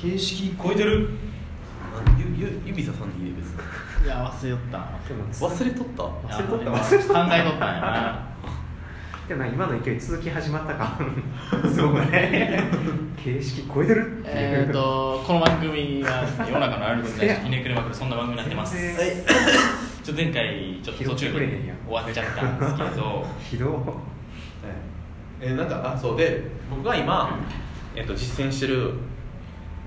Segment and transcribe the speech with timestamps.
[0.00, 1.10] 形式超えてる。
[2.16, 3.56] ゆゆ指ささんでいいです。
[4.04, 4.78] いや忘れとった。
[5.44, 6.02] 忘れとった？
[6.02, 6.70] 忘れとった。
[6.70, 7.24] 忘れとった。
[7.24, 8.28] 考えとったんやな。
[9.28, 10.98] でもな今の勢い続き始まったか。
[11.72, 12.62] すごくね。
[13.22, 18.76] 形式超えてるえっとこの番組は世の中のあること ひねくれまくるそんな番組になってます。
[18.76, 19.06] 全然
[20.04, 23.26] ちょ前回ちょっと途中で終わっちゃったんですけど。
[23.50, 23.96] ひど。
[25.40, 26.16] えーなんかあそう。
[26.16, 27.36] で僕が今、
[27.96, 28.92] えっと実践してる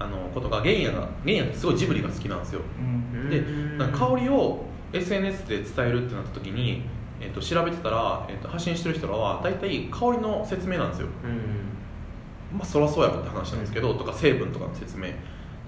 [0.01, 2.61] あのことがゲイヤがゲイヤってすごいジブリが好きなんですよ。
[2.79, 3.29] うん。
[3.29, 3.77] でうん。
[3.77, 6.83] なんか香りを SNS で伝えるってなった時に、
[7.21, 11.07] えっと調べてたら、えっと発信してる人らは大体香りの説明なんですよ。
[11.23, 12.57] うん。
[12.57, 15.09] まあそりゃそうやろって話なんですけど、とか成分とかの説明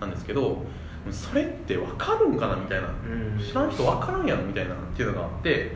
[0.02, 0.58] なんですけど
[1.12, 2.88] それって分かるんかなみたいな。
[2.88, 3.40] うん。
[3.40, 5.72] 知らん人分からんやろみたいなっていうのがあって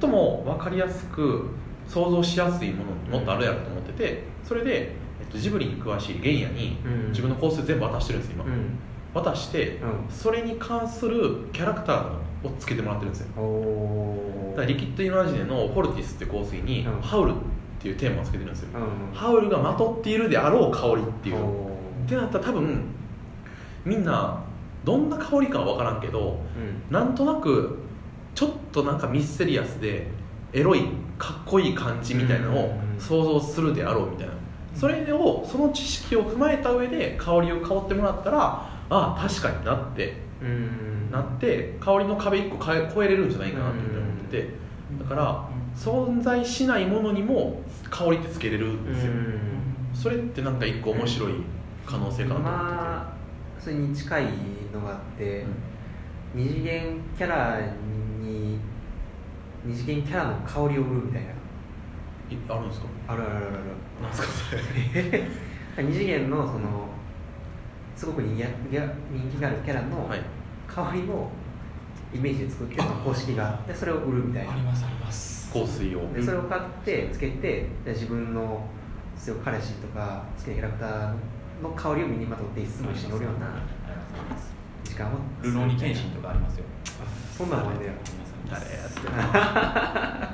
[0.00, 1.50] 最も分かりやすく
[1.86, 7.08] 想像しやすいものもっとあるやろと思っててそれで、えっと、ジブリに詳しいゲイヤにうん。
[7.10, 8.78] 自分の香水全部渡してるんです今、うん。
[9.14, 10.10] 渡してうん。
[10.10, 12.06] それに関するキャラクター
[12.46, 13.42] をつけてもらってるんですよ。
[13.42, 17.00] おだからリキッドイマジネのフォルティスって香水に、うん。
[17.00, 17.34] ハウルっ
[17.80, 19.14] ていうテーマをつけてるんですよ、うん。
[19.14, 21.36] ハウルがまとっているであろう香りっていう。
[21.36, 22.82] おってなったら多分
[23.84, 24.42] みんな
[24.84, 26.40] どんな香りかは分からんけど
[26.90, 26.92] うん。
[26.92, 27.78] なんとなく
[28.34, 30.08] ちょっとなんかミステリアスで
[30.52, 30.82] エロい
[31.18, 33.00] かっこいい感じみたいなのをうん。
[33.00, 34.34] 想像するであろうみたいな
[34.74, 41.10] それをその知識を踏まえた上で香りを香ってもらったらああ確かになってうん。
[41.10, 44.64] なって香りの壁1個かえ超えれるんじゃないかなって思ってて。
[44.98, 49.12] だから存在しないものにも香りってつけれるんですよ。
[49.92, 51.32] それってなんか一個面白い
[51.86, 53.16] 可能性かなと思ってて、ま
[53.58, 54.24] あそれに近い
[54.72, 55.44] のがあって、
[56.34, 57.60] 二次元キャラ
[58.20, 58.58] に
[59.64, 61.30] 二次元キャラの香りを売るみたいな。
[61.30, 61.34] い
[62.48, 62.86] あるんですか？
[63.08, 63.46] あるあるある
[64.00, 65.02] あなんですかそれ。
[65.10, 65.24] る
[65.76, 66.88] ある二次元のその
[67.96, 68.48] すごく人気が
[69.12, 70.20] 人気があるキャラのはい。
[70.66, 71.28] 香りを
[72.14, 74.52] イメージで作ってその公式がでそれを売るみたいな。
[74.52, 75.52] ありますあります。
[75.52, 76.12] 香水を。
[76.12, 78.66] でそれを買ってつけてで自分の
[79.44, 81.14] 彼氏とか好きなキャラクター
[81.62, 84.52] の香りを身にまとっていつも一緒に乗るようなありますあります。
[84.84, 85.10] 時間を。
[85.42, 86.64] ルローニケンシンとかありますよ。
[87.38, 88.00] そんなもんでやあり
[88.50, 88.64] ます。
[88.66, 90.33] 誰やって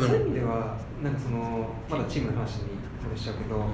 [0.00, 3.64] そういう意味ではなんかそのまだチームの話に戻しちゃうけど、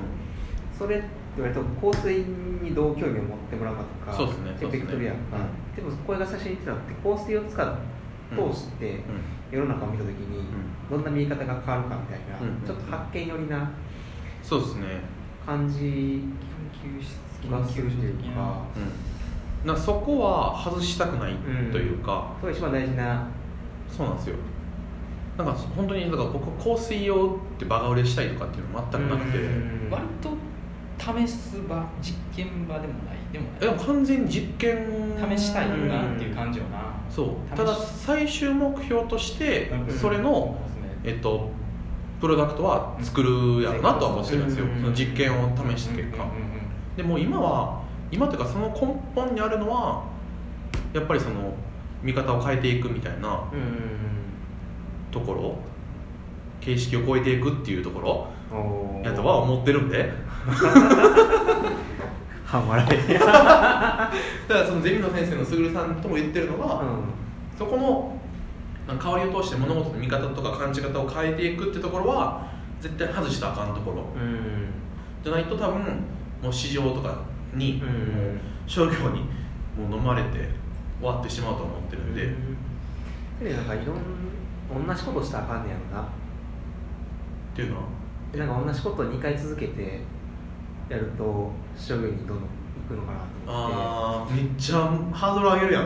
[0.76, 1.06] それって
[1.36, 2.24] 言われると香水
[2.62, 5.36] にどう興味を持ってもらうかとかそうですねってベクトルやんか、
[5.76, 7.76] でもこれが最初に言ってたのって香水を使っ
[8.30, 9.00] 通して
[9.50, 10.44] 世の中を見た時に
[10.90, 13.70] どんな見え方が変わるかみたいな、うんちょっと発見寄りな
[14.42, 15.18] そうですね。
[15.44, 16.22] 感じ研
[16.84, 18.62] 究室がするというか、
[19.62, 21.34] うん、なそこは外したくない
[21.72, 23.26] というか、それが一番大事な
[23.88, 24.36] そうなんですよ
[25.38, 29.38] なんか本当にだから僕香水用ってバカ売れしたいとかっていうの全くなくて。
[29.38, 29.88] うん。
[29.90, 30.30] 割と
[30.98, 33.60] 試す場実験場でもないでもない。
[33.60, 34.88] でも完全に実験。
[35.36, 36.92] 試したいなっていう感じよな。
[37.08, 37.56] そう。
[37.56, 39.96] ただ最終目標としてうん。
[39.96, 40.58] それの、
[41.04, 41.50] えっと
[42.20, 44.80] プロダクトは作るやろなとは思ってるんですよ、うん。
[44.80, 46.26] その実験を試した結果、
[46.96, 50.04] でも今は今というかその根本にあるのは
[50.92, 51.54] やっぱりその
[52.02, 54.37] 見方を変えていくみたいなうん
[55.10, 55.58] ところ
[56.60, 58.28] 形式を超えていくっていうところ
[59.04, 60.12] やとは思ってるんで。
[62.48, 64.10] 半笑いだか
[64.48, 67.58] らそのゼミの先生のすぐるさんとも言ってるのは、うん。
[67.58, 68.18] そこの
[68.98, 74.04] 香りを通して物事の見方とか感じ方を変えていくってところは絶対外したらあかんところ。
[74.16, 74.70] うん。
[75.22, 75.82] じゃないと多分
[76.42, 77.20] もう市場とか
[77.52, 77.82] に、
[78.66, 79.26] 商業に
[79.76, 80.48] もう飲まれて
[81.00, 82.22] 終わってしまうと思ってるんで、
[83.44, 83.96] でなんかいろん
[84.72, 86.02] 同じことしたらあかんねやろな。
[86.02, 86.06] っ
[87.54, 87.82] ていうのは？
[88.32, 90.00] でなんか同じことを2回続けて
[90.88, 92.44] やると商業にどんどん行
[92.88, 93.76] くのかなと思って。
[93.76, 94.76] あーめっちゃ
[95.12, 95.84] ハードル上げるやん。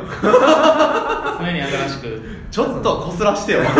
[1.38, 2.20] 常に新しく。
[2.50, 3.60] ちょっとこすらしてよ。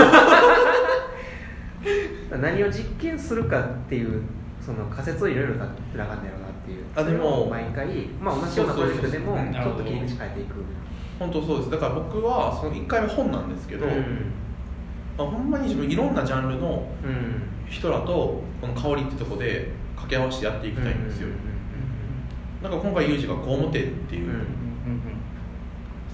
[2.40, 4.22] 何を実験するかっていう
[4.60, 6.84] その仮説をいろいろ立てなあかんねやろなっていう。
[6.96, 10.54] あでも毎回、まあ、同じようなプロジェクトでもちょっと切り口変えていく。
[11.18, 11.70] 本当そうです。
[11.70, 14.32] だから僕はその1回目本なんですけど、うん
[15.16, 17.42] まあ、ほんまに自分いろんなジャンルのうん。
[17.72, 21.28] 人らとこの香りってとこで掛け合わせてやっていきたいんですよ、
[22.62, 24.46] なんか今回ユージが工務店っていう、うん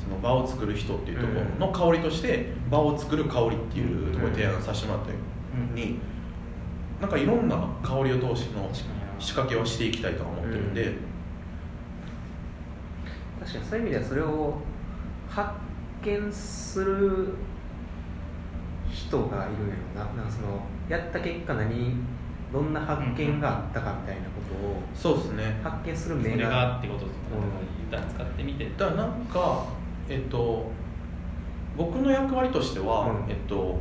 [0.01, 5.17] その場を作る人っていうところの香りとして場を作る香りっていうところで提案させてもらったよ
[5.73, 5.99] うに、
[7.01, 8.71] なんかいろんな香りを通しての
[9.19, 10.95] 仕掛けをしていきたいとは思ってるんで、
[13.41, 14.55] 確かにそういう意味ではそれを
[15.29, 15.51] 発
[16.05, 17.35] 見する
[18.93, 20.13] 人がいるんやろな。
[20.15, 21.97] なんかそのやった結果何
[22.53, 25.61] どんな発見があったかみたいなことをそうですね。
[25.63, 27.21] 発見するそれ目ががってことですね
[27.91, 28.71] 言ったら使ってみて。
[28.77, 29.65] だからなんか
[30.09, 30.71] えっと
[31.77, 33.31] 僕の役割としては、うん。
[33.31, 33.79] えっと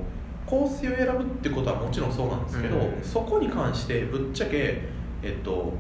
[0.50, 3.04] 香水を選ぶってことはもちろんそうなんですけど、うん。
[3.04, 4.82] そこに関してぶっちゃけ
[5.24, 5.74] えっと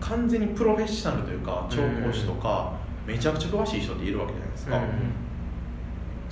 [0.00, 2.72] 完全にプロフェッショナルというか調香師とか、
[3.06, 4.82] めちゃくちゃ詳しい人っているわけじゃないですか、うん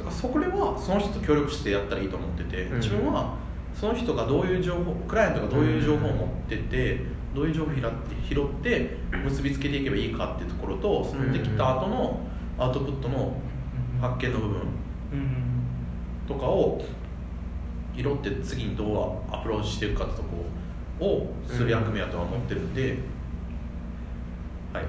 [0.05, 2.77] だからそこれはその人と協力してやったらいいと思ってて、うん。
[2.77, 3.37] 自分は
[3.75, 7.01] その人がどういう情報クライアントがどういう情報を持ってて、
[7.35, 7.89] どういう情報を拾って
[8.29, 12.21] 拾って結びつけていけばいいかっていうところとそのできた後の
[12.59, 13.37] アウトプットの
[14.01, 15.45] 発見の部分うん。
[16.29, 16.85] とかを
[17.97, 22.99] 拾って次にどうアプローチしていくかってとこをする役目やとは思ってるんで、
[24.73, 24.85] はい。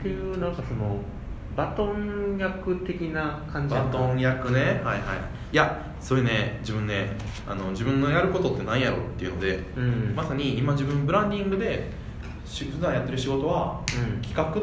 [0.00, 0.54] っていうなん。
[0.54, 1.00] かその
[1.58, 4.60] バトン役的な感じバトン役ね。
[4.60, 5.00] はいはい。
[5.52, 7.08] いやそれね自分ね
[7.48, 10.12] あの自分のやることって何やろっていうので、うん。
[10.14, 11.90] まさに今自分ブランディングで
[12.44, 14.22] し普段やってる仕事はうん。
[14.22, 14.56] 企画？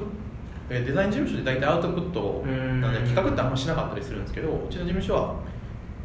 [0.70, 2.80] えーデザイン事務所で大体アウトプットうん。
[2.80, 5.36] なんで企画ってあんましなかったりするんですけどうちの事務所は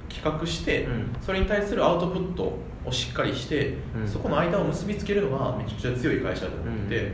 [0.08, 1.16] 企画して、うん。
[1.20, 4.08] それに対するアウトプットをしっかりして、うん。
[4.08, 7.12] そこの間を結びつけるのがめちゃくちゃ強い会社だと思ってて、うん。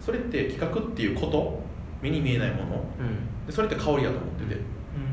[0.00, 1.66] それって企画っていうこと
[2.02, 2.84] 目に見えないもの。
[3.00, 3.46] うん。
[3.46, 4.60] でそれって香りだと思ってて、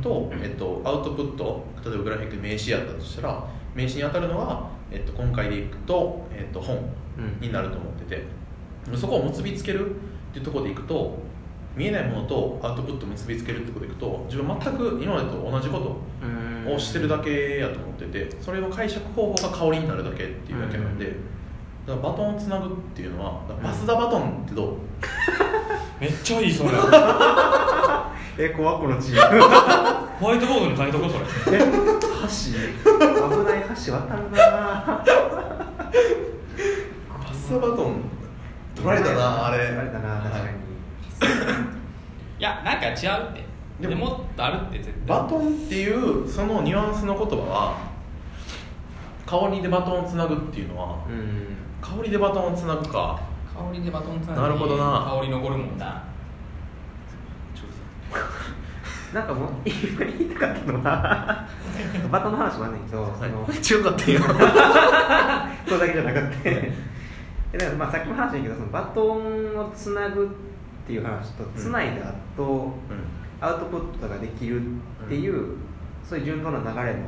[0.01, 6.77] と、えっと、アウトプット例えばグラフィックで名刺やったとしたら名刺に当たるのが、えっと、今回でいくと、えっと、本
[7.17, 7.39] うん。
[7.39, 8.23] になると思ってて。
[8.97, 9.93] そこを結びつけるっ
[10.33, 11.17] ていうところでいくと
[11.75, 15.97] 見えないものとアウトプットを結びつけるってことでいくと自分全く今までと同じこと
[16.67, 16.73] うん。
[16.75, 21.15] をしてるだけやと思っててそれの解釈方法が香りになるだけっていうだけなんで、
[21.87, 24.75] だからバトンをつなぐっていうのはバス・ザ・バトンってどう、
[26.03, 26.71] めっちゃいいそれ。
[28.37, 29.41] え怖っこのチーム。
[30.19, 31.57] ホワイトボードに書いとこうそれ。
[31.57, 31.61] え
[32.21, 32.51] 箸。
[32.51, 32.57] 危
[33.45, 34.37] ない箸渡るな。
[34.37, 35.03] バ
[37.33, 38.01] ス・ザ・バトン
[38.75, 39.65] 取られたなあれ。
[39.65, 40.53] 取られたな確かに、はい
[42.39, 42.97] いやなんか違うっ
[43.33, 43.45] て。
[43.79, 45.17] でもでもっとあるって絶対。
[45.17, 47.77] バトンっていうそのニュアンスの言葉は
[49.25, 51.55] 香りでバトンをつなぐっていうのはうん。
[51.81, 53.21] 香りでバトンをつなぐか
[53.55, 55.17] 香りでバトンつななるほどな。
[55.19, 56.03] 香り残るもんな
[59.13, 61.47] なんかもう今言いたかったのは
[62.11, 64.19] バトンの話もあんねんけど、そのめっちゃよかったよ。
[65.67, 66.71] それだけじゃなくて。
[67.53, 70.29] えだからまあさっきも話したけどそのバトンをつなぐっ
[70.87, 72.73] ていう話とつないだ後、
[73.39, 74.59] アウトプットができる
[75.05, 75.57] っていう、
[76.03, 76.99] そういう順当な流れの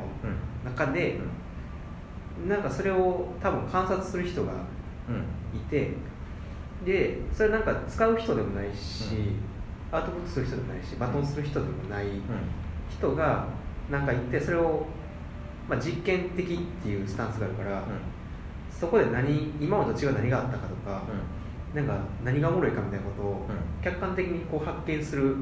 [0.64, 1.18] 中で、
[2.48, 4.52] なんかそれを多分観察する人が
[5.52, 5.94] いて
[6.84, 9.14] でそれなんか使う人でもないし、
[9.90, 12.06] アウトプットする人でもないしバトンする人でもない
[12.90, 13.46] 人が
[13.90, 14.86] なんかいてそれを、
[15.68, 17.84] まあ、実験的っていうスタンスがあるから、
[18.70, 21.02] そこで何今までと違う何があったかとか、
[21.74, 23.46] なんか何がおもろいかみたいなことを
[23.82, 25.36] 客観的にこう発見する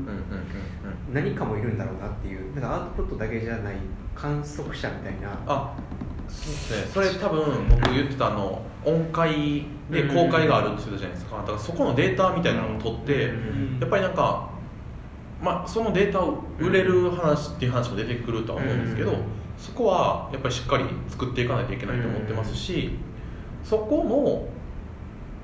[1.12, 3.76] 何かもいるんだろうなっていうなんかアウトプットだけじゃない
[4.14, 5.76] 観測者みたいなあ
[6.42, 6.90] そうですね。
[6.92, 11.36] それ多分僕言ってたあの音階で公開があるって言ったじゃないですか。
[11.38, 13.32] だからそこのデータみたいなのを取ってう
[13.76, 14.50] んやっぱりなんか
[15.40, 19.18] まあそのデータを売れる話っていう話も出てくるとは思うんですけどうん
[19.56, 22.90] そこはやっぱりしっかり作っていかないといけないと思ってますし
[23.62, 24.04] そこ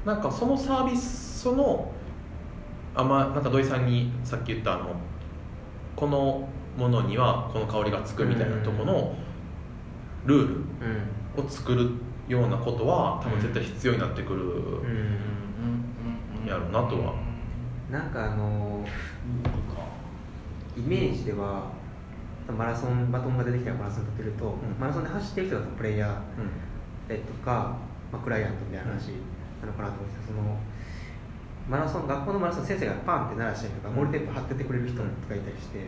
[0.04, 1.90] のなんかそのサービスその
[2.94, 4.94] あまあなんか土井さんにさっき言ったあの
[5.94, 9.14] このものにはこの香りがつくみたいなとこの
[10.26, 11.44] ルールうん。
[11.44, 11.90] を作る
[12.28, 16.46] ようなことは多分絶対必要になってくるうん。
[16.46, 17.14] やろうなとは。
[17.90, 18.84] なんかあの
[20.76, 21.70] イメージでは
[22.56, 24.56] マラソンバトンが出てきたらマラソンに立てると、ん。
[24.78, 27.76] マラソンで走ってる人だとプレイヤーとか、
[28.12, 29.08] まあ、クライアントみたいな話
[29.60, 30.58] なのかなと思ってその
[31.68, 35.78] マラソン学校のマラソン先生がパンって鳴らしたりとかモールテープ貼っててくれる人とかいたりして、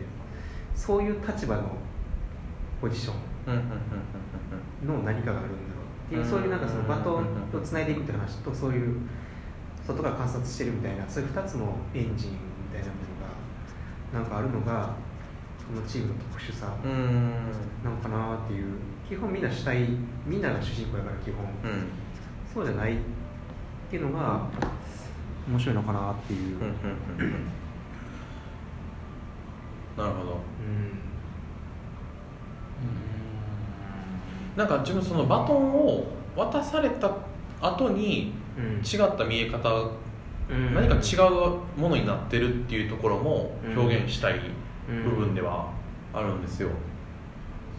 [0.75, 1.63] そういう立場の
[2.79, 7.23] ポジションの何かがあるんだろうっていう、そういうなんかそのバトン
[7.53, 8.97] をつないでいくって話とそういう
[9.85, 12.37] 外から観察してるみたいなそういう2つのエンジンみ
[12.71, 12.93] たいなも
[14.13, 14.93] のがなんかあるのが
[15.67, 18.73] このチームの特殊さなのかなっていう
[19.07, 19.87] 基本みんな主体
[20.25, 21.87] みんなが主人公だから基本、うん
[22.53, 22.97] そうじゃないっ
[23.89, 24.47] ていうのが
[25.49, 26.69] 面白いのかなっていう、うんうんうん
[29.97, 30.33] うん
[34.55, 36.05] なんか自分そのバトンを
[36.35, 37.11] 渡された
[37.61, 38.77] 後にうん。
[38.79, 39.69] 違った見え方
[40.49, 40.73] うん。
[40.75, 44.39] 何か違うものになってるっていうところも表現したい
[44.87, 45.71] 部分では
[46.13, 46.69] あるんですよ。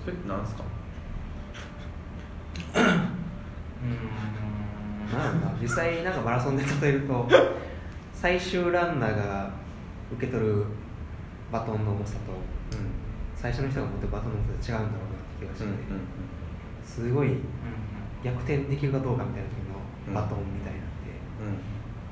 [0.04, 0.64] それって何ですか？
[5.12, 5.18] うん。
[5.18, 7.28] なんだ実際なんかマラソンで例えると
[8.12, 9.50] 最終ランナーが
[10.12, 10.64] 受け取る
[11.52, 12.14] バトンの重さ
[12.70, 12.86] とうん。
[13.36, 15.76] 最初の人が持ってるバトンの重さが違うんだろうなって気がして、うんうん
[16.84, 17.38] すごい
[18.22, 20.82] 逆転できるかどうかみたいな時のバトンみたいなん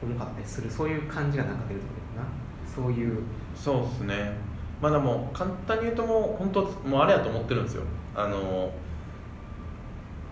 [0.02, 0.08] うん。
[0.08, 2.32] で重かったりするそういう感じがなんか出るところだよな。
[2.66, 3.22] そういう。
[3.54, 4.32] そうですね。
[4.80, 7.84] まあでも簡単に言うともう本当もうあれやと思ってるんですよ。
[8.14, 8.72] あの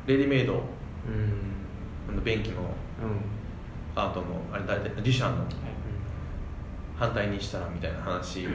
[0.06, 0.54] レディメイド。
[0.54, 0.60] うん。
[2.08, 2.62] あの便器の。
[2.62, 3.40] うん。
[3.94, 5.44] アートのあれ誰だデュシャンの
[6.96, 8.46] 反対にしたらみたいな話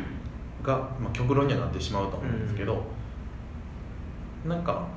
[0.64, 2.84] が、まあ、極論にはなってしまうと思うんですけど、
[4.46, 4.88] なんか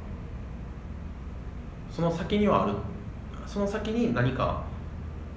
[1.98, 2.74] その先にはある
[3.44, 4.62] その先に何か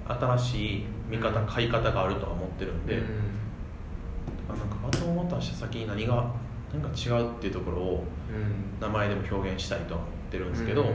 [0.06, 3.04] 新しい見方、うん買い方があるとは思ってるんで、うん。
[4.48, 6.32] あなんかバトンを渡した先に何が
[6.72, 8.80] 何か違うっていうところをうん。
[8.80, 10.92] 名前でも表現したいとは思ってるんですけど、うん。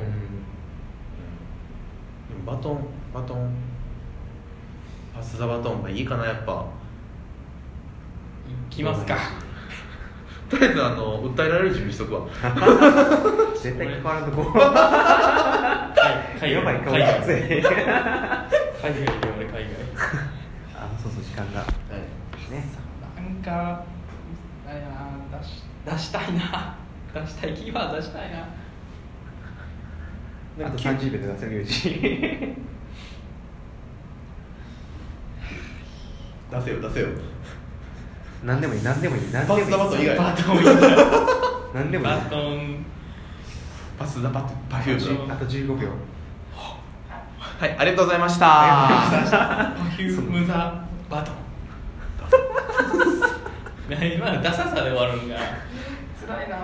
[2.46, 3.54] バトンバトン
[5.14, 6.54] パス・ザ・バトンがいいかなやっぱ。
[6.54, 6.70] 行
[8.70, 9.18] きますか。
[10.50, 12.26] とりあえずあの訴えられる準備しとくわ
[13.68, 14.44] 絶対変わらんとこ。
[16.40, 16.92] 海やばい外。
[16.92, 17.68] 海外海外で
[19.38, 19.68] 俺海外。
[20.74, 21.62] あそうそう時間が。
[21.62, 21.68] ね。
[23.18, 23.84] なんか
[25.32, 26.78] 出し出したいな。
[27.14, 27.54] 出したい。
[27.54, 28.48] キーワード出したいな。
[30.66, 31.90] あと30秒で出せるうち
[36.50, 37.08] 出せよ出せよ。
[38.46, 39.66] 何でもいい何でもいい何でもいい。
[39.66, 40.18] パス・ザ・バトン以外。
[40.18, 40.76] バトン以外
[41.74, 42.14] 何でもいい
[43.98, 45.90] パス・ザ・パフュームあと15秒
[47.60, 48.46] はいありがとうございました。
[48.46, 51.36] パフューム・ザ・バトン。
[53.90, 55.36] 何 今のダサさで終わるんが
[56.28, 56.58] 辛いな